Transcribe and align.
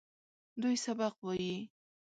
دوی 0.61 0.75
سبق 0.85 1.13
وايي. 1.25 1.57